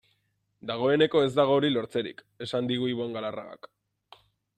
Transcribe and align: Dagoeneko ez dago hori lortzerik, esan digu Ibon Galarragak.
Dagoeneko 0.69 1.19
ez 1.25 1.29
dago 1.39 1.57
hori 1.57 1.69
lortzerik, 1.73 2.23
esan 2.47 2.71
digu 2.71 2.89
Ibon 2.95 3.15
Galarragak. 3.19 3.71